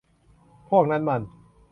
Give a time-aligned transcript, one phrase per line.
[0.69, 1.21] พวกนั้นมัน